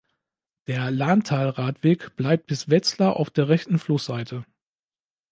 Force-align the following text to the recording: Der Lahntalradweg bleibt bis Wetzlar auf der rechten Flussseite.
Der 0.65 0.89
Lahntalradweg 0.89 2.15
bleibt 2.15 2.47
bis 2.47 2.69
Wetzlar 2.71 3.17
auf 3.17 3.29
der 3.29 3.49
rechten 3.49 3.77
Flussseite. 3.77 4.47